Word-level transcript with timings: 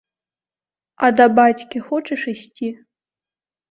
А 1.05 1.11
да 1.19 1.25
бацькі 1.41 1.85
хочаш 1.93 2.21
ісці? 2.37 2.77